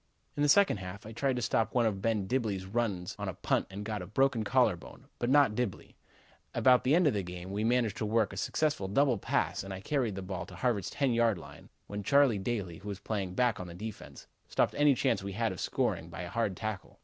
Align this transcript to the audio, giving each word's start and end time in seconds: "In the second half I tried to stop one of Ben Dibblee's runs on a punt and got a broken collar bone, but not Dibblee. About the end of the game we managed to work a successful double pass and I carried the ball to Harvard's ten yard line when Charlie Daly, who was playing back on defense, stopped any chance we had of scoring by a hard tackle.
"In 0.35 0.41
the 0.41 0.49
second 0.49 0.77
half 0.77 1.05
I 1.05 1.11
tried 1.11 1.35
to 1.35 1.43
stop 1.43 1.75
one 1.75 1.85
of 1.85 2.01
Ben 2.01 2.25
Dibblee's 2.25 2.65
runs 2.65 3.15
on 3.19 3.29
a 3.29 3.35
punt 3.35 3.67
and 3.69 3.85
got 3.85 4.01
a 4.01 4.07
broken 4.07 4.43
collar 4.43 4.75
bone, 4.75 5.05
but 5.19 5.29
not 5.29 5.53
Dibblee. 5.53 5.93
About 6.55 6.83
the 6.83 6.95
end 6.95 7.05
of 7.05 7.13
the 7.13 7.21
game 7.21 7.51
we 7.51 7.63
managed 7.63 7.97
to 7.97 8.05
work 8.07 8.33
a 8.33 8.37
successful 8.37 8.87
double 8.87 9.19
pass 9.19 9.63
and 9.63 9.71
I 9.71 9.79
carried 9.79 10.15
the 10.15 10.23
ball 10.23 10.47
to 10.47 10.55
Harvard's 10.55 10.89
ten 10.89 11.13
yard 11.13 11.37
line 11.37 11.69
when 11.85 12.01
Charlie 12.01 12.39
Daly, 12.39 12.79
who 12.79 12.87
was 12.89 12.97
playing 12.99 13.35
back 13.35 13.59
on 13.59 13.67
defense, 13.77 14.25
stopped 14.47 14.73
any 14.75 14.95
chance 14.95 15.21
we 15.21 15.33
had 15.33 15.51
of 15.51 15.59
scoring 15.59 16.09
by 16.09 16.21
a 16.21 16.29
hard 16.29 16.57
tackle. 16.57 16.97